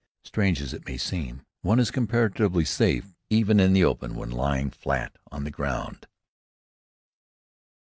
Strange 0.23 0.61
as 0.61 0.73
it 0.73 0.87
may 0.87 0.97
seem, 0.97 1.43
one 1.61 1.79
is 1.79 1.91
comparatively 1.91 2.65
safe 2.65 3.13
even 3.29 3.59
in 3.59 3.71
the 3.71 3.83
open, 3.83 4.15
when 4.15 4.31
lying 4.31 4.71
flat 4.71 5.15
on 5.31 5.43
the 5.43 5.51
ground. 5.51 6.07